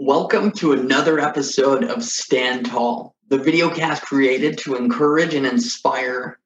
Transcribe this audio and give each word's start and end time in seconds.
Welcome 0.00 0.52
to 0.52 0.70
another 0.70 1.18
episode 1.18 1.82
of 1.82 2.04
Stand 2.04 2.66
Tall, 2.66 3.16
the 3.30 3.36
videocast 3.36 4.02
created 4.02 4.56
to 4.58 4.76
encourage 4.76 5.34
and 5.34 5.44
inspire 5.44 6.38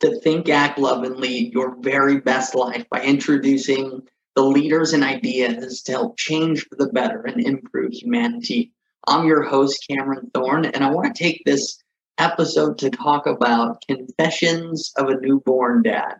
to 0.00 0.18
think, 0.18 0.48
act, 0.48 0.80
love, 0.80 1.04
and 1.04 1.16
lead 1.16 1.52
your 1.52 1.76
very 1.76 2.18
best 2.18 2.56
life 2.56 2.84
by 2.90 3.00
introducing 3.04 4.02
the 4.34 4.42
leaders 4.42 4.94
and 4.94 5.04
ideas 5.04 5.80
to 5.82 5.92
help 5.92 6.18
change 6.18 6.66
for 6.66 6.74
the 6.74 6.88
better 6.88 7.22
and 7.22 7.40
improve 7.40 7.92
humanity. 7.92 8.72
I'm 9.06 9.28
your 9.28 9.44
host, 9.44 9.86
Cameron 9.88 10.32
Thorne, 10.34 10.64
and 10.64 10.82
I 10.82 10.90
want 10.90 11.14
to 11.14 11.22
take 11.22 11.44
this 11.44 11.80
episode 12.18 12.78
to 12.78 12.90
talk 12.90 13.28
about 13.28 13.84
Confessions 13.86 14.92
of 14.96 15.08
a 15.08 15.20
Newborn 15.20 15.84
Dad. 15.84 16.16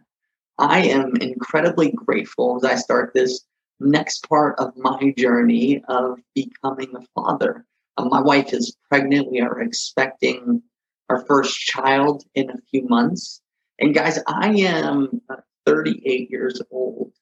I 0.58 0.82
am 0.82 1.16
incredibly 1.16 1.90
grateful 1.90 2.56
as 2.56 2.64
I 2.64 2.76
start 2.76 3.14
this 3.14 3.44
next 3.80 4.28
part 4.28 4.58
of 4.58 4.76
my 4.76 5.14
journey 5.16 5.82
of 5.88 6.18
becoming 6.34 6.94
a 6.96 7.04
father. 7.14 7.64
Uh, 7.96 8.04
my 8.06 8.20
wife 8.20 8.52
is 8.52 8.76
pregnant. 8.90 9.30
We 9.30 9.40
are 9.40 9.60
expecting 9.60 10.62
our 11.08 11.24
first 11.26 11.56
child 11.56 12.24
in 12.34 12.50
a 12.50 12.60
few 12.70 12.86
months. 12.88 13.40
And 13.78 13.94
guys, 13.94 14.18
I 14.26 14.50
am 14.50 15.20
uh, 15.30 15.36
38 15.66 16.30
years 16.30 16.60
old. 16.70 17.12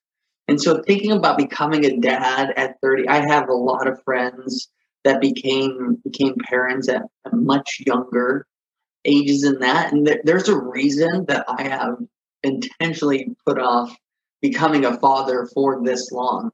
And 0.49 0.61
so 0.61 0.83
thinking 0.83 1.13
about 1.13 1.39
becoming 1.39 1.85
a 1.85 1.97
dad 1.97 2.53
at 2.57 2.81
30, 2.81 3.09
I 3.09 3.27
have 3.29 3.49
a 3.49 3.55
lot 3.55 3.89
of 3.89 4.03
friends 4.05 4.69
that 5.05 5.21
became 5.21 5.99
became 6.05 6.35
parents 6.37 6.89
at 6.89 7.03
much 7.33 7.83
younger 7.87 8.47
ages 9.05 9.43
than 9.43 9.61
that. 9.61 9.93
And 9.93 10.07
th- 10.07 10.21
there's 10.25 10.49
a 10.49 10.59
reason 10.59 11.25
that 11.27 11.45
I 11.49 11.63
have 11.63 11.99
intentionally 12.43 13.35
put 13.47 13.59
off 13.59 13.97
becoming 14.43 14.85
a 14.85 14.99
father 14.99 15.49
for 15.55 15.83
this 15.85 16.11
long. 16.13 16.51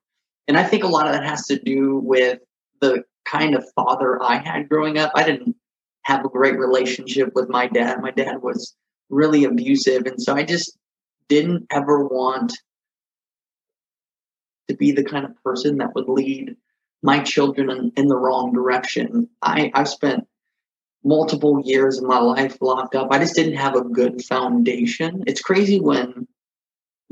And 0.49 0.57
I 0.57 0.65
think 0.65 0.85
a 0.85 0.89
lot 0.89 1.07
of 1.07 1.13
that 1.13 1.25
has 1.25 1.47
to 1.47 1.59
do 1.59 1.99
with 1.99 2.39
the 2.81 3.05
kind 3.25 3.55
of 3.55 3.65
father 3.75 4.23
I 4.23 4.37
had 4.37 4.69
growing 4.69 4.99
up. 4.99 5.13
I 5.15 5.25
didn't 5.25 5.57
have 6.03 6.25
a 6.25 6.29
great 6.29 6.59
relationship 6.59 7.31
with 7.35 7.49
my 7.49 7.69
dad. 7.69 8.01
My 8.01 8.11
dad 8.11 8.43
was 8.43 8.75
really 9.09 9.45
abusive. 9.45 10.07
And 10.07 10.21
so 10.21 10.35
I 10.35 10.43
just 10.43 10.77
didn't 11.29 11.67
ever 11.71 12.07
want 12.07 12.53
to 14.69 14.77
be 14.77 14.93
the 14.93 15.05
kind 15.05 15.25
of 15.25 15.43
person 15.45 15.79
that 15.79 15.95
would 15.95 16.09
lead 16.09 16.57
my 17.03 17.21
children 17.21 17.71
in, 17.71 17.93
in 17.97 18.07
the 18.09 18.17
wrong 18.17 18.53
direction. 18.53 19.29
I, 19.43 19.71
I've 19.75 19.89
spent 19.89 20.27
multiple 21.05 21.61
years 21.65 21.99
of 21.99 22.05
my 22.05 22.19
life 22.19 22.59
locked 22.61 22.95
up. 22.95 23.09
I 23.11 23.19
just 23.19 23.35
didn't 23.35 23.57
have 23.57 23.75
a 23.75 23.83
good 23.83 24.25
foundation. 24.25 25.25
It's 25.27 25.41
crazy 25.41 25.81
when 25.81 26.27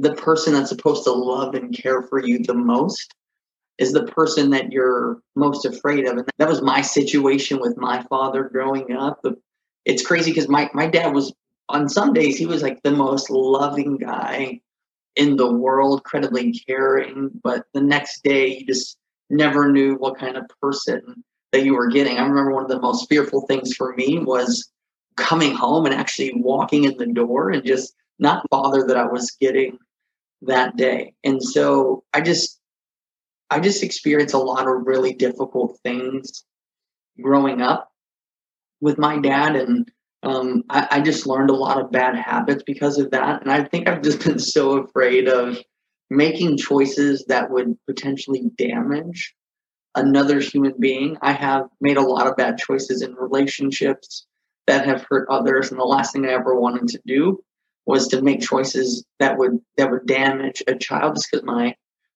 the 0.00 0.14
person 0.14 0.54
that's 0.54 0.70
supposed 0.70 1.04
to 1.04 1.12
love 1.12 1.54
and 1.54 1.76
care 1.76 2.02
for 2.02 2.24
you 2.24 2.38
the 2.38 2.54
most 2.54 3.14
is 3.78 3.92
the 3.92 4.04
person 4.04 4.50
that 4.50 4.72
you're 4.72 5.20
most 5.36 5.66
afraid 5.66 6.06
of. 6.06 6.16
And 6.16 6.28
that 6.38 6.48
was 6.48 6.62
my 6.62 6.80
situation 6.80 7.60
with 7.60 7.76
my 7.76 8.02
father 8.04 8.44
growing 8.44 8.92
up. 8.92 9.22
It's 9.84 10.04
crazy 10.04 10.30
because 10.30 10.48
my, 10.48 10.70
my 10.72 10.86
dad 10.86 11.14
was, 11.14 11.32
on 11.68 11.88
some 11.88 12.14
days, 12.14 12.38
he 12.38 12.46
was 12.46 12.62
like 12.62 12.82
the 12.82 12.90
most 12.90 13.30
loving 13.30 13.98
guy 13.98 14.60
in 15.16 15.36
the 15.36 15.52
world, 15.52 16.00
incredibly 16.00 16.52
caring. 16.52 17.30
But 17.42 17.66
the 17.74 17.82
next 17.82 18.24
day, 18.24 18.58
you 18.58 18.66
just 18.66 18.96
never 19.28 19.70
knew 19.70 19.96
what 19.96 20.18
kind 20.18 20.36
of 20.36 20.44
person 20.62 21.22
that 21.52 21.64
you 21.64 21.74
were 21.74 21.88
getting. 21.88 22.16
I 22.16 22.22
remember 22.22 22.52
one 22.52 22.64
of 22.64 22.70
the 22.70 22.80
most 22.80 23.08
fearful 23.08 23.42
things 23.42 23.74
for 23.74 23.94
me 23.96 24.18
was 24.18 24.70
coming 25.16 25.54
home 25.54 25.84
and 25.84 25.94
actually 25.94 26.32
walking 26.36 26.84
in 26.84 26.96
the 26.96 27.06
door 27.06 27.50
and 27.50 27.64
just 27.64 27.94
not 28.18 28.48
bother 28.50 28.86
that 28.86 28.96
I 28.96 29.04
was 29.04 29.30
getting 29.40 29.78
that 30.42 30.76
day. 30.76 31.14
And 31.24 31.42
so 31.42 32.04
I 32.12 32.20
just 32.20 32.60
I 33.50 33.60
just 33.60 33.82
experienced 33.82 34.34
a 34.34 34.38
lot 34.38 34.68
of 34.68 34.86
really 34.86 35.12
difficult 35.12 35.78
things 35.82 36.44
growing 37.20 37.60
up 37.60 37.90
with 38.80 38.96
my 38.96 39.18
dad 39.18 39.56
and 39.56 39.90
um, 40.22 40.64
I, 40.68 40.86
I, 40.90 41.00
just 41.00 41.26
learned 41.26 41.48
a 41.48 41.54
lot 41.54 41.80
of 41.80 41.90
bad 41.90 42.14
habits 42.14 42.62
because 42.62 42.98
of 42.98 43.10
that. 43.12 43.40
And 43.40 43.50
I 43.50 43.64
think 43.64 43.88
I've 43.88 44.02
just 44.02 44.22
been 44.24 44.38
so 44.38 44.78
afraid 44.78 45.28
of 45.28 45.58
making 46.10 46.58
choices 46.58 47.24
that 47.28 47.50
would 47.50 47.74
potentially 47.86 48.50
damage 48.56 49.34
another 49.94 50.40
human 50.40 50.74
being. 50.78 51.16
I 51.22 51.32
have 51.32 51.68
made 51.80 51.96
a 51.96 52.02
lot 52.02 52.26
of 52.26 52.36
bad 52.36 52.58
choices 52.58 53.00
in 53.00 53.14
relationships 53.14 54.26
that 54.66 54.84
have 54.84 55.06
hurt 55.08 55.26
others, 55.30 55.70
and 55.70 55.80
the 55.80 55.84
last 55.84 56.12
thing 56.12 56.26
I 56.26 56.32
ever 56.32 56.54
wanted 56.54 56.88
to 56.88 57.00
do 57.06 57.42
was 57.90 58.08
to 58.08 58.22
make 58.22 58.40
choices 58.40 59.04
that 59.18 59.36
would 59.38 59.58
that 59.76 59.90
would 59.90 60.06
damage 60.06 60.62
a 60.66 60.74
child 60.74 61.16
just 61.16 61.28
because 61.30 61.44
my 61.44 61.74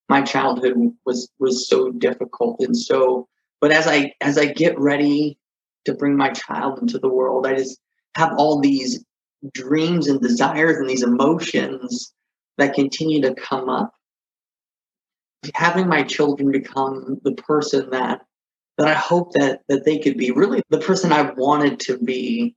my 0.09 0.23
childhood 0.23 0.75
was 1.05 1.31
was 1.39 1.69
so 1.69 1.91
difficult 1.91 2.61
and 2.61 2.77
so 2.77 3.29
but 3.61 3.71
as 3.73 3.87
i 3.87 4.13
as 4.21 4.39
i 4.39 4.47
get 4.47 4.79
ready 4.79 5.39
to 5.85 5.95
bring 5.95 6.17
my 6.17 6.31
child 6.31 6.79
into 6.81 6.99
the 6.99 7.09
world 7.09 7.47
i 7.47 7.55
just 7.55 7.79
have 8.15 8.33
all 8.39 8.61
these 8.61 9.05
dreams 9.53 10.09
and 10.09 10.21
desires 10.21 10.79
and 10.79 10.89
these 10.89 11.03
emotions 11.03 12.13
that 12.59 12.75
continue 12.75 13.21
to 13.23 13.35
come 13.35 13.69
up. 13.69 13.93
Having 15.55 15.89
my 15.89 16.03
children 16.03 16.51
become 16.51 17.21
the 17.23 17.33
person 17.33 17.91
that 17.91 18.23
that 18.79 18.89
I 18.89 18.95
hope 18.95 19.33
that 19.35 19.61
that 19.69 19.85
they 19.85 19.99
could 19.99 20.17
be 20.17 20.31
really 20.31 20.63
the 20.71 20.79
person 20.79 21.13
I 21.13 21.31
wanted 21.33 21.81
to 21.81 21.99
be 21.99 22.57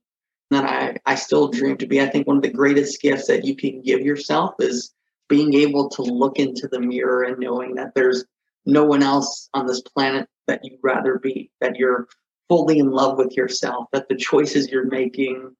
that 0.50 0.64
I 0.64 0.96
I 1.06 1.14
still 1.14 1.48
dream 1.48 1.76
to 1.78 1.86
be. 1.86 2.00
I 2.00 2.08
think 2.08 2.26
one 2.26 2.36
of 2.36 2.42
the 2.42 2.50
greatest 2.50 3.00
gifts 3.00 3.26
that 3.26 3.44
you 3.44 3.56
can 3.56 3.82
give 3.82 4.00
yourself 4.00 4.54
is 4.58 4.94
being 5.28 5.54
able 5.54 5.88
to 5.90 6.02
look 6.02 6.38
into 6.38 6.68
the 6.68 6.80
mirror 6.80 7.22
and 7.24 7.38
knowing 7.38 7.74
that 7.74 7.94
there's 7.94 8.24
no 8.64 8.84
one 8.84 9.02
else 9.02 9.48
on 9.54 9.66
this 9.66 9.82
planet 9.82 10.28
that 10.46 10.64
you'd 10.64 10.80
rather 10.82 11.18
be, 11.18 11.50
that 11.60 11.76
you're 11.76 12.08
fully 12.48 12.78
in 12.78 12.90
love 12.90 13.18
with 13.18 13.36
yourself, 13.36 13.86
that 13.92 14.08
the 14.08 14.16
choices 14.16 14.68
you're 14.68 14.86
making 14.86 15.54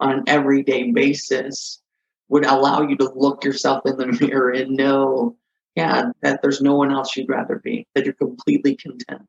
on 0.00 0.18
an 0.18 0.24
everyday 0.26 0.92
basis 0.92 1.80
would 2.28 2.44
allow 2.44 2.82
you 2.82 2.96
to 2.96 3.10
look 3.14 3.42
yourself 3.44 3.82
in 3.86 3.96
the 3.96 4.06
mirror 4.20 4.50
and 4.50 4.76
know 4.76 5.36
yeah, 5.76 6.10
that 6.22 6.40
there's 6.40 6.62
no 6.62 6.74
one 6.74 6.90
else 6.90 7.14
you'd 7.14 7.28
rather 7.28 7.60
be, 7.62 7.86
that 7.94 8.04
you're 8.04 8.14
completely 8.14 8.74
content. 8.74 9.22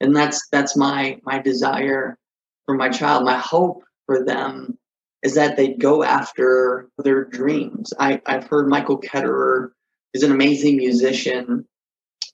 And 0.00 0.16
that's 0.16 0.48
that's 0.50 0.76
my 0.76 1.20
my 1.24 1.38
desire 1.38 2.18
for 2.64 2.74
my 2.74 2.88
child. 2.88 3.24
My 3.24 3.38
hope 3.38 3.84
for 4.06 4.24
them 4.24 4.78
is 5.22 5.34
that 5.34 5.56
they 5.56 5.74
go 5.74 6.02
after 6.02 6.88
their 6.98 7.24
dreams. 7.24 7.92
I, 7.98 8.20
I've 8.26 8.46
heard 8.46 8.68
Michael 8.68 9.00
Ketterer 9.00 9.70
is 10.12 10.22
an 10.22 10.32
amazing 10.32 10.76
musician 10.76 11.66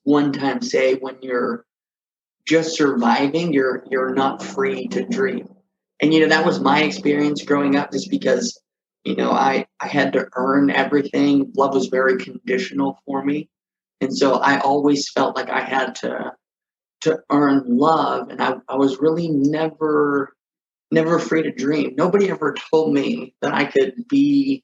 one 0.03 0.33
time 0.33 0.63
say 0.63 0.95
when 0.95 1.17
you're 1.23 1.65
just 2.47 2.77
surviving, 2.77 3.53
you're 3.53 3.85
you're 3.91 4.15
not 4.15 4.43
free 4.43 4.89
to 4.89 5.05
dream. 5.05 5.49
And 6.01 6.13
you 6.13 6.21
know, 6.21 6.29
that 6.29 6.47
was 6.47 6.59
my 6.59 6.83
experience 6.83 7.45
growing 7.45 7.77
up 7.77 7.93
just 7.93 8.11
because 8.11 8.59
you 9.05 9.17
know 9.17 9.31
i 9.31 9.67
i 9.81 9.87
had 9.87 10.13
to 10.13 10.29
earn 10.37 10.71
everything 10.71 11.51
love 11.57 11.75
was 11.75 11.87
very 11.87 12.19
conditional 12.19 12.99
for 13.07 13.25
me 13.25 13.49
and 14.01 14.17
so 14.17 14.35
i 14.35 14.59
always 14.61 15.11
felt 15.11 15.37
like 15.37 15.49
i 15.51 15.61
had 15.61 15.95
to 15.95 16.33
to 17.01 17.19
earn 17.31 17.65
love 17.67 18.29
and 18.29 18.43
i, 18.43 18.55
I 18.69 18.77
was 18.77 19.01
really 19.01 19.29
never 19.29 20.35
never 20.91 21.17
afraid 21.17 21.43
to 21.43 21.53
dream 21.53 21.95
nobody 21.97 22.31
ever 22.31 22.55
told 22.71 22.93
me 22.93 23.35
that 23.41 23.55
i 23.55 23.65
could 23.65 23.95
be 24.09 24.63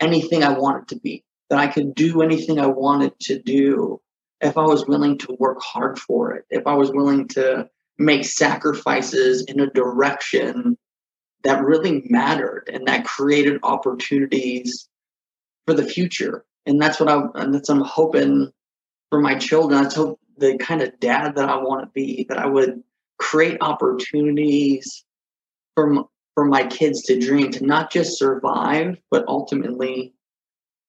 anything 0.00 0.42
i 0.42 0.56
wanted 0.56 0.88
to 0.88 0.96
be 0.96 1.24
that 1.50 1.58
i 1.58 1.66
could 1.66 1.94
do 1.94 2.22
anything 2.22 2.58
i 2.58 2.66
wanted 2.66 3.18
to 3.20 3.38
do 3.38 4.00
if 4.40 4.56
i 4.56 4.62
was 4.62 4.86
willing 4.86 5.18
to 5.18 5.36
work 5.38 5.60
hard 5.60 5.98
for 5.98 6.32
it 6.32 6.44
if 6.50 6.66
i 6.66 6.74
was 6.74 6.90
willing 6.90 7.26
to 7.28 7.68
make 7.98 8.24
sacrifices 8.24 9.44
in 9.44 9.60
a 9.60 9.70
direction 9.70 10.78
that 11.44 11.64
really 11.64 12.02
mattered 12.08 12.68
and 12.72 12.86
that 12.86 13.04
created 13.04 13.60
opportunities 13.62 14.88
for 15.66 15.74
the 15.74 15.84
future. 15.84 16.44
And 16.66 16.80
that's 16.80 17.00
what 17.00 17.08
I 17.08 17.22
and 17.34 17.54
that's 17.54 17.68
I'm 17.68 17.80
hoping 17.80 18.52
for 19.10 19.20
my 19.20 19.36
children. 19.36 19.82
That's 19.82 19.94
hope 19.94 20.20
the 20.36 20.56
kind 20.58 20.82
of 20.82 20.98
dad 21.00 21.36
that 21.36 21.48
I 21.48 21.56
want 21.56 21.82
to 21.82 21.90
be, 21.92 22.26
that 22.28 22.38
I 22.38 22.46
would 22.46 22.82
create 23.18 23.58
opportunities 23.60 25.04
for 25.78 26.04
for 26.34 26.44
my 26.44 26.66
kids 26.66 27.02
to 27.02 27.18
dream, 27.18 27.52
to 27.52 27.64
not 27.64 27.92
just 27.92 28.18
survive, 28.18 28.96
but 29.12 29.24
ultimately 29.28 30.14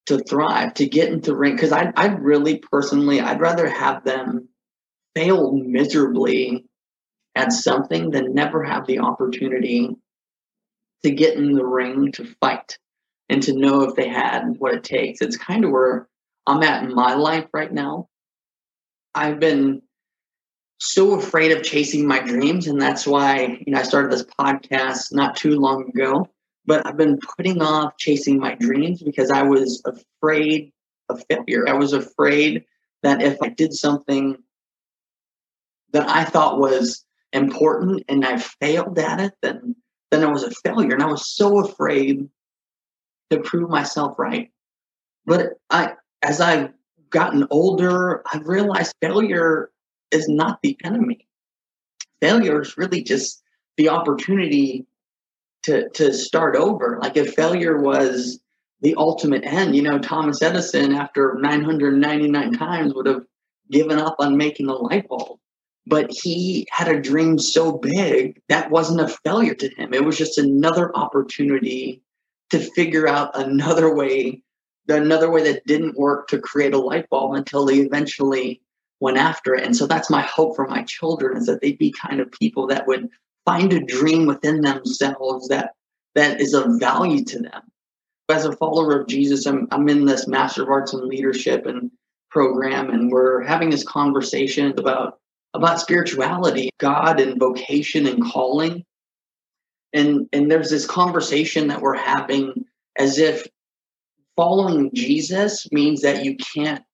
to 0.06 0.18
thrive, 0.18 0.74
to 0.74 0.86
get 0.86 1.12
into 1.12 1.30
the 1.30 1.36
ring. 1.36 1.54
Because 1.54 1.70
I 1.70 1.92
I 1.96 2.06
really 2.06 2.58
personally 2.58 3.20
I'd 3.20 3.40
rather 3.40 3.68
have 3.68 4.02
them 4.04 4.48
fail 5.14 5.52
miserably 5.52 6.66
at 7.36 7.52
something 7.52 8.10
than 8.10 8.34
never 8.34 8.64
have 8.64 8.86
the 8.86 8.98
opportunity 8.98 9.96
to 11.04 11.10
get 11.12 11.36
in 11.36 11.52
the 11.52 11.64
ring 11.64 12.10
to 12.12 12.24
fight 12.40 12.78
and 13.28 13.40
to 13.44 13.56
know 13.56 13.82
if 13.82 13.94
they 13.94 14.08
had 14.08 14.42
what 14.58 14.74
it 14.74 14.82
takes. 14.82 15.20
It's 15.20 15.36
kind 15.36 15.64
of 15.64 15.70
where 15.70 16.08
I'm 16.48 16.64
at 16.64 16.82
in 16.82 16.94
my 16.94 17.14
life 17.14 17.46
right 17.52 17.72
now. 17.72 18.08
I've 19.14 19.38
been 19.38 19.82
so 20.80 21.18
afraid 21.18 21.52
of 21.52 21.62
chasing 21.62 22.06
my 22.06 22.20
dreams, 22.20 22.66
and 22.66 22.80
that's 22.80 23.06
why 23.06 23.62
you 23.66 23.72
know 23.72 23.78
I 23.78 23.82
started 23.82 24.10
this 24.10 24.24
podcast 24.24 25.12
not 25.12 25.36
too 25.36 25.58
long 25.58 25.88
ago. 25.88 26.28
But 26.66 26.86
I've 26.86 26.96
been 26.96 27.18
putting 27.18 27.62
off 27.62 27.96
chasing 27.96 28.38
my 28.38 28.54
dreams 28.54 29.02
because 29.02 29.30
I 29.30 29.42
was 29.42 29.82
afraid 29.84 30.72
of 31.08 31.22
failure. 31.28 31.68
I 31.68 31.72
was 31.72 31.92
afraid 31.92 32.64
that 33.02 33.22
if 33.22 33.38
I 33.42 33.48
did 33.48 33.72
something 33.72 34.36
that 35.92 36.08
I 36.08 36.24
thought 36.24 36.58
was 36.58 37.04
important 37.32 38.04
and 38.08 38.24
I 38.24 38.38
failed 38.38 38.98
at 38.98 39.20
it, 39.20 39.32
then 39.42 39.76
then 40.10 40.22
it 40.22 40.30
was 40.30 40.44
a 40.44 40.50
failure. 40.50 40.94
And 40.94 41.02
I 41.02 41.06
was 41.06 41.30
so 41.30 41.64
afraid 41.64 42.28
to 43.30 43.40
prove 43.40 43.70
myself 43.70 44.18
right. 44.18 44.50
But 45.26 45.54
I 45.70 45.94
as 46.22 46.40
I've 46.40 46.72
gotten 47.10 47.46
older, 47.50 48.22
I've 48.32 48.46
realized 48.46 48.94
failure 49.00 49.70
is 50.10 50.28
not 50.28 50.60
the 50.62 50.76
enemy. 50.84 51.26
Failure 52.20 52.60
is 52.60 52.76
really 52.76 53.02
just 53.02 53.42
the 53.76 53.88
opportunity 53.88 54.86
to 55.64 55.88
to 55.90 56.12
start 56.12 56.56
over. 56.56 56.98
Like 57.00 57.16
if 57.16 57.34
failure 57.34 57.80
was 57.80 58.40
the 58.80 58.94
ultimate 58.96 59.44
end, 59.44 59.76
you 59.76 59.82
know, 59.82 59.98
Thomas 59.98 60.42
Edison 60.42 60.94
after 60.94 61.36
999 61.40 62.52
times 62.54 62.94
would 62.94 63.06
have 63.06 63.24
given 63.70 63.98
up 63.98 64.16
on 64.18 64.36
making 64.36 64.68
a 64.68 64.74
light 64.74 65.08
bulb. 65.08 65.38
But 65.86 66.10
he 66.10 66.66
had 66.70 66.88
a 66.88 67.00
dream 67.00 67.38
so 67.38 67.72
big 67.72 68.40
that 68.48 68.70
wasn't 68.70 69.00
a 69.00 69.16
failure 69.24 69.54
to 69.54 69.68
him. 69.76 69.92
It 69.92 70.04
was 70.04 70.16
just 70.16 70.38
another 70.38 70.94
opportunity 70.96 72.02
to 72.50 72.58
figure 72.58 73.08
out 73.08 73.30
another 73.34 73.94
way, 73.94 74.42
another 74.88 75.30
way 75.30 75.42
that 75.44 75.66
didn't 75.66 75.98
work 75.98 76.28
to 76.28 76.38
create 76.38 76.74
a 76.74 76.78
light 76.78 77.08
bulb 77.08 77.34
until 77.34 77.64
they 77.64 77.78
eventually 77.78 78.60
went 79.00 79.16
after 79.16 79.54
it. 79.54 79.64
And 79.64 79.76
so 79.76 79.86
that's 79.86 80.10
my 80.10 80.22
hope 80.22 80.54
for 80.54 80.68
my 80.68 80.82
children 80.84 81.36
is 81.36 81.46
that 81.46 81.60
they'd 81.60 81.78
be 81.78 81.90
kind 81.90 82.20
of 82.20 82.30
people 82.30 82.66
that 82.68 82.86
would 82.86 83.08
find 83.44 83.72
a 83.72 83.80
dream 83.80 84.26
within 84.26 84.60
themselves 84.60 85.48
that 85.48 85.74
that 86.14 86.40
is 86.40 86.54
of 86.54 86.78
value 86.78 87.24
to 87.24 87.38
them. 87.38 87.62
As 88.28 88.44
a 88.44 88.56
follower 88.56 89.00
of 89.00 89.08
Jesus, 89.08 89.46
I'm, 89.46 89.66
I'm 89.70 89.88
in 89.88 90.04
this 90.04 90.28
Master 90.28 90.62
of 90.62 90.68
Arts 90.68 90.92
in 90.92 91.08
Leadership 91.08 91.66
and 91.66 91.90
program, 92.30 92.90
and 92.90 93.10
we're 93.10 93.42
having 93.42 93.70
this 93.70 93.84
conversation 93.84 94.72
about 94.78 95.18
about 95.52 95.80
spirituality, 95.80 96.70
God 96.78 97.18
and 97.18 97.40
vocation 97.40 98.06
and 98.06 98.22
calling. 98.24 98.84
And 99.92 100.28
and 100.32 100.50
there's 100.50 100.70
this 100.70 100.86
conversation 100.86 101.68
that 101.68 101.80
we're 101.80 101.96
having 101.96 102.66
as 102.96 103.18
if 103.18 103.48
following 104.36 104.90
Jesus 104.94 105.70
means 105.72 106.02
that 106.02 106.24
you 106.24 106.36
can't 106.36 106.84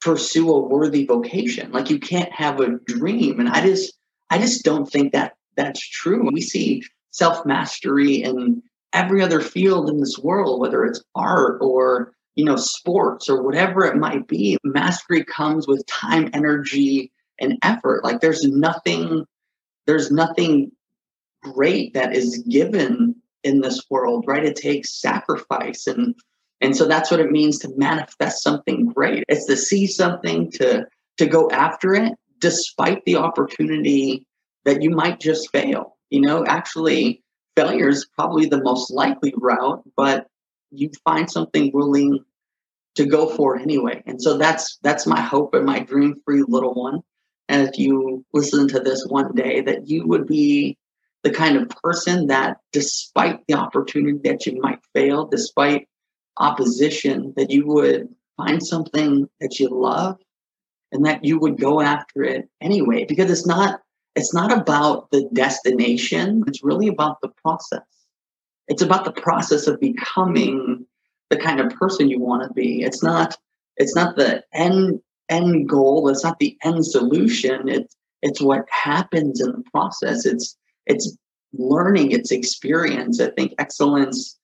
pursue 0.00 0.50
a 0.50 0.60
worthy 0.60 1.04
vocation. 1.06 1.72
Like 1.72 1.90
you 1.90 1.98
can't 1.98 2.32
have 2.32 2.60
a 2.60 2.78
dream. 2.86 3.40
And 3.40 3.48
I 3.48 3.60
just 3.62 3.94
I 4.30 4.38
just 4.38 4.64
don't 4.64 4.86
think 4.86 5.12
that 5.12 5.34
that's 5.56 5.86
true. 5.86 6.30
We 6.32 6.40
see 6.40 6.82
self 7.10 7.44
mastery 7.44 8.22
in 8.22 8.62
every 8.92 9.22
other 9.22 9.40
field 9.40 9.90
in 9.90 10.00
this 10.00 10.18
world, 10.18 10.60
whether 10.60 10.84
it's 10.84 11.02
art 11.14 11.58
or 11.60 12.12
you 12.36 12.44
know 12.44 12.56
sports 12.56 13.28
or 13.28 13.42
whatever 13.42 13.84
it 13.84 13.96
might 13.96 14.26
be. 14.28 14.56
Mastery 14.64 15.24
comes 15.24 15.66
with 15.66 15.84
time, 15.86 16.30
energy, 16.32 17.10
and 17.40 17.58
effort. 17.62 18.04
Like 18.04 18.20
there's 18.20 18.44
nothing, 18.44 19.24
there's 19.86 20.10
nothing 20.10 20.70
great 21.42 21.94
that 21.94 22.16
is 22.16 22.44
given 22.48 23.14
in 23.44 23.60
this 23.60 23.82
world, 23.90 24.24
right? 24.26 24.44
It 24.44 24.56
takes 24.56 25.00
sacrifice 25.00 25.86
and 25.86 26.14
and 26.60 26.76
so 26.76 26.86
that's 26.86 27.10
what 27.10 27.20
it 27.20 27.30
means 27.30 27.58
to 27.60 27.72
manifest 27.76 28.42
something 28.42 28.86
great. 28.86 29.24
It's 29.28 29.46
to 29.46 29.56
see 29.56 29.86
something, 29.86 30.50
to 30.52 30.86
to 31.18 31.26
go 31.26 31.50
after 31.50 31.94
it, 31.94 32.14
despite 32.38 33.04
the 33.04 33.16
opportunity 33.16 34.26
that 34.64 34.82
you 34.82 34.90
might 34.90 35.20
just 35.20 35.50
fail. 35.50 35.96
You 36.10 36.20
know, 36.20 36.44
actually, 36.46 37.22
failure 37.56 37.88
is 37.88 38.08
probably 38.14 38.46
the 38.46 38.62
most 38.62 38.90
likely 38.90 39.34
route, 39.36 39.82
but 39.96 40.26
you 40.70 40.90
find 41.04 41.30
something 41.30 41.70
willing 41.72 42.24
to 42.96 43.06
go 43.06 43.28
for 43.28 43.58
anyway. 43.58 44.02
And 44.06 44.20
so 44.20 44.36
that's 44.36 44.78
that's 44.82 45.06
my 45.06 45.20
hope 45.20 45.54
and 45.54 45.64
my 45.64 45.80
dream 45.80 46.20
for 46.24 46.34
you, 46.34 46.46
little 46.48 46.74
one. 46.74 47.00
And 47.48 47.66
if 47.66 47.78
you 47.78 48.24
listen 48.34 48.68
to 48.68 48.80
this 48.80 49.06
one 49.06 49.34
day, 49.34 49.60
that 49.62 49.88
you 49.88 50.06
would 50.06 50.26
be 50.26 50.76
the 51.22 51.30
kind 51.30 51.56
of 51.56 51.68
person 51.82 52.26
that, 52.26 52.58
despite 52.72 53.40
the 53.46 53.54
opportunity 53.54 54.18
that 54.24 54.46
you 54.46 54.60
might 54.60 54.80
fail, 54.94 55.26
despite 55.26 55.88
opposition, 56.38 57.32
that 57.36 57.50
you 57.50 57.66
would 57.66 58.08
find 58.36 58.62
something 58.64 59.28
that 59.40 59.58
you 59.58 59.68
love 59.68 60.18
and 60.92 61.04
that 61.04 61.24
you 61.24 61.38
would 61.38 61.60
go 61.60 61.80
after 61.80 62.22
it 62.22 62.48
anyway. 62.60 63.04
Because 63.04 63.30
it's 63.30 63.46
not 63.46 63.80
it's 64.14 64.34
not 64.34 64.52
about 64.56 65.10
the 65.12 65.28
destination, 65.32 66.42
it's 66.48 66.64
really 66.64 66.88
about 66.88 67.20
the 67.20 67.28
process. 67.28 67.82
It's 68.66 68.82
about 68.82 69.04
the 69.04 69.12
process 69.12 69.66
of 69.66 69.78
becoming 69.78 70.84
the 71.30 71.36
kind 71.36 71.60
of 71.60 71.70
person 71.70 72.08
you 72.08 72.20
want 72.20 72.42
to 72.42 72.52
be. 72.52 72.82
It's 72.82 73.02
not 73.02 73.36
it's 73.76 73.94
not 73.94 74.16
the 74.16 74.44
end 74.52 75.00
end 75.28 75.68
goal, 75.68 76.08
it's 76.08 76.24
not 76.24 76.38
the 76.38 76.56
end 76.64 76.84
solution. 76.84 77.68
It's 77.68 77.94
it's 78.22 78.40
what 78.40 78.64
happens 78.70 79.40
in 79.40 79.52
the 79.52 79.64
process. 79.70 80.26
It's 80.26 80.56
it's 80.86 81.16
learning, 81.52 82.12
it's 82.12 82.30
experience. 82.30 83.20
I 83.20 83.30
think 83.30 83.54
excellence 83.58 84.38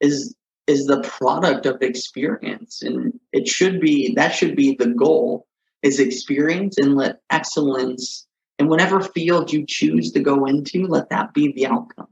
is 0.00 0.34
is 0.66 0.86
the 0.86 1.02
product 1.02 1.66
of 1.66 1.82
experience 1.82 2.82
and 2.82 3.18
it 3.32 3.46
should 3.46 3.80
be 3.80 4.14
that 4.14 4.34
should 4.34 4.56
be 4.56 4.74
the 4.74 4.88
goal 4.88 5.46
is 5.82 6.00
experience 6.00 6.78
and 6.78 6.96
let 6.96 7.20
excellence 7.30 8.26
and 8.58 8.68
whatever 8.68 9.00
field 9.00 9.52
you 9.52 9.64
choose 9.66 10.12
to 10.12 10.20
go 10.20 10.46
into, 10.46 10.86
let 10.86 11.10
that 11.10 11.34
be 11.34 11.52
the 11.52 11.66
outcome. 11.66 12.08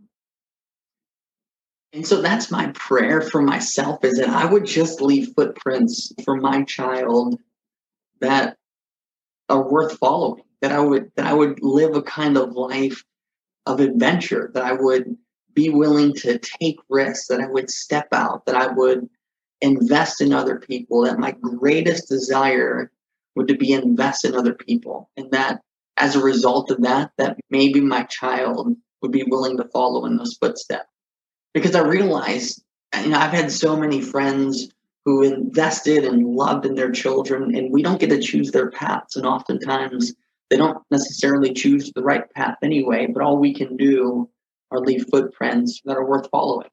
And 1.94 2.06
so 2.06 2.22
that's 2.22 2.50
my 2.50 2.68
prayer 2.68 3.20
for 3.20 3.42
myself 3.42 4.04
is 4.04 4.16
that 4.18 4.28
I 4.28 4.44
would 4.46 4.64
just 4.64 5.00
leave 5.00 5.32
footprints 5.36 6.12
for 6.24 6.36
my 6.36 6.64
child 6.64 7.38
that 8.20 8.56
are 9.48 9.68
worth 9.70 9.98
following, 9.98 10.44
that 10.62 10.72
I 10.72 10.80
would 10.80 11.10
that 11.16 11.26
I 11.26 11.34
would 11.34 11.62
live 11.62 11.94
a 11.94 12.02
kind 12.02 12.38
of 12.38 12.52
life 12.52 13.04
of 13.66 13.80
adventure, 13.80 14.50
that 14.54 14.64
I 14.64 14.72
would 14.72 15.16
be 15.54 15.70
willing 15.70 16.14
to 16.14 16.38
take 16.38 16.78
risks, 16.88 17.28
that 17.28 17.40
I 17.40 17.46
would 17.46 17.70
step 17.70 18.08
out, 18.12 18.46
that 18.46 18.54
I 18.54 18.68
would 18.68 19.08
invest 19.60 20.20
in 20.20 20.32
other 20.32 20.58
people, 20.58 21.02
that 21.04 21.18
my 21.18 21.32
greatest 21.32 22.08
desire 22.08 22.90
would 23.34 23.48
to 23.48 23.56
be 23.56 23.72
invest 23.72 24.24
in 24.24 24.34
other 24.34 24.54
people 24.54 25.10
and 25.16 25.30
that 25.30 25.62
as 25.96 26.16
a 26.16 26.22
result 26.22 26.70
of 26.70 26.82
that, 26.82 27.12
that 27.18 27.38
maybe 27.50 27.80
my 27.80 28.02
child 28.04 28.76
would 29.00 29.12
be 29.12 29.24
willing 29.24 29.56
to 29.56 29.68
follow 29.68 30.04
in 30.06 30.16
those 30.16 30.34
footsteps. 30.34 30.88
Because 31.54 31.74
I 31.74 31.82
realized, 31.82 32.62
you 33.02 33.10
know, 33.10 33.18
I've 33.18 33.32
had 33.32 33.52
so 33.52 33.76
many 33.76 34.00
friends 34.00 34.68
who 35.04 35.22
invested 35.22 36.04
and 36.04 36.34
loved 36.34 36.64
in 36.64 36.74
their 36.74 36.90
children, 36.90 37.54
and 37.56 37.72
we 37.72 37.82
don't 37.82 38.00
get 38.00 38.10
to 38.10 38.20
choose 38.20 38.52
their 38.52 38.70
paths. 38.70 39.16
And 39.16 39.26
oftentimes 39.26 40.14
they 40.48 40.56
don't 40.56 40.82
necessarily 40.90 41.52
choose 41.52 41.92
the 41.92 42.02
right 42.02 42.30
path 42.32 42.56
anyway, 42.62 43.06
but 43.06 43.22
all 43.22 43.38
we 43.38 43.52
can 43.52 43.76
do 43.76 44.28
are 44.72 44.80
leave 44.80 45.06
footprints 45.10 45.80
that 45.84 45.96
are 45.96 46.06
worth 46.06 46.28
following. 46.30 46.68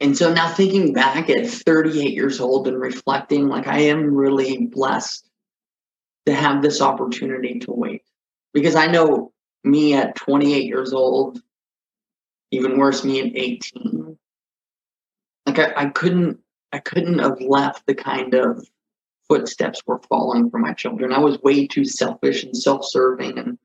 And 0.00 0.16
so 0.16 0.32
now 0.32 0.48
thinking 0.48 0.92
back 0.92 1.30
at 1.30 1.46
38 1.48 2.12
years 2.12 2.40
old 2.40 2.68
and 2.68 2.78
reflecting, 2.78 3.48
like 3.48 3.66
I 3.66 3.80
am 3.80 4.14
really 4.14 4.66
blessed 4.66 5.28
to 6.26 6.34
have 6.34 6.60
this 6.60 6.82
opportunity 6.82 7.58
to 7.60 7.72
wait 7.72 8.02
because 8.52 8.74
I 8.74 8.88
know 8.88 9.32
me 9.64 9.94
at 9.94 10.16
28 10.16 10.64
years 10.64 10.92
old, 10.92 11.40
even 12.50 12.78
worse, 12.78 13.04
me 13.04 13.20
at 13.20 13.34
18. 13.34 14.18
Like 15.46 15.58
I, 15.58 15.72
I 15.76 15.86
couldn't, 15.86 16.40
I 16.72 16.78
couldn't 16.78 17.20
have 17.20 17.40
left 17.40 17.86
the 17.86 17.94
kind 17.94 18.34
of 18.34 18.66
footsteps 19.28 19.80
we're 19.86 20.00
following 20.02 20.50
for 20.50 20.58
my 20.58 20.72
children. 20.72 21.12
I 21.12 21.20
was 21.20 21.40
way 21.40 21.66
too 21.66 21.84
selfish 21.84 22.44
and 22.44 22.56
self-serving 22.56 23.38
and 23.38 23.58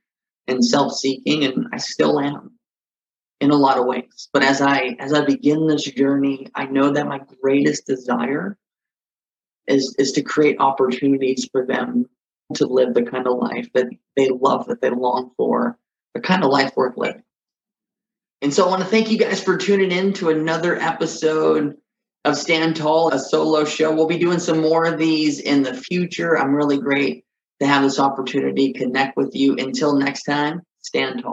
and 0.47 0.65
self-seeking, 0.65 1.43
and 1.43 1.67
I 1.71 1.77
still 1.77 2.19
am 2.19 2.51
in 3.41 3.49
a 3.49 3.55
lot 3.55 3.77
of 3.77 3.85
ways. 3.85 4.29
But 4.31 4.43
as 4.43 4.61
I 4.61 4.95
as 4.99 5.13
I 5.13 5.25
begin 5.25 5.67
this 5.67 5.83
journey, 5.83 6.47
I 6.55 6.65
know 6.65 6.91
that 6.91 7.07
my 7.07 7.19
greatest 7.41 7.85
desire 7.85 8.57
is 9.67 9.95
is 9.99 10.13
to 10.13 10.21
create 10.21 10.57
opportunities 10.59 11.49
for 11.51 11.65
them 11.65 12.07
to 12.55 12.67
live 12.67 12.93
the 12.93 13.03
kind 13.03 13.27
of 13.27 13.37
life 13.37 13.67
that 13.73 13.87
they 14.15 14.29
love, 14.29 14.67
that 14.67 14.81
they 14.81 14.89
long 14.89 15.31
for, 15.37 15.77
the 16.13 16.21
kind 16.21 16.43
of 16.43 16.51
life 16.51 16.71
worth 16.75 16.97
living. 16.97 17.23
And 18.41 18.53
so 18.53 18.65
I 18.65 18.69
want 18.69 18.81
to 18.81 18.87
thank 18.87 19.11
you 19.11 19.17
guys 19.17 19.41
for 19.43 19.57
tuning 19.57 19.91
in 19.91 20.13
to 20.13 20.29
another 20.29 20.75
episode 20.77 21.77
of 22.25 22.37
Stand 22.37 22.75
Tall, 22.75 23.09
a 23.09 23.19
solo 23.19 23.65
show. 23.65 23.93
We'll 23.93 24.07
be 24.07 24.17
doing 24.17 24.39
some 24.39 24.61
more 24.61 24.85
of 24.85 24.99
these 24.99 25.39
in 25.39 25.63
the 25.63 25.73
future. 25.73 26.37
I'm 26.37 26.53
really 26.53 26.79
great 26.79 27.25
to 27.61 27.67
have 27.67 27.83
this 27.83 27.99
opportunity 27.99 28.73
connect 28.73 29.15
with 29.15 29.35
you. 29.35 29.55
Until 29.57 29.95
next 29.95 30.23
time, 30.23 30.61
stand 30.81 31.21
tall. 31.21 31.29